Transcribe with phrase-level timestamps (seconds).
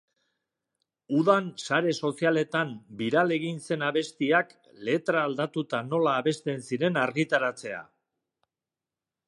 [1.17, 4.55] Udan sare sozialetan biral egin zen abestiak
[4.89, 7.83] letra aldatuta nola abesten ziren argitaratzea.